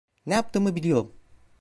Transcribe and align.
Ne 0.25 0.33
yaptığımı 0.33 0.75
biliyorum. 0.75 1.11